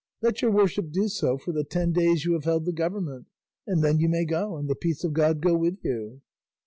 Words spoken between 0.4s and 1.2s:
your worship do